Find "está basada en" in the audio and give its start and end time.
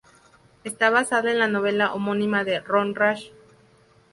0.63-1.37